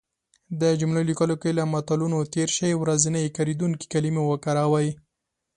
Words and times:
د 0.61 0.63
جملو 0.79 1.01
لیکلو 1.09 1.35
کې 1.41 1.49
له 1.59 1.63
متلونو 1.73 2.19
تېر 2.35 2.49
شی. 2.57 2.71
ورځنی 2.81 3.25
کارېدونکې 3.37 3.85
کلمې 3.93 4.23
وکاروی 4.25 4.89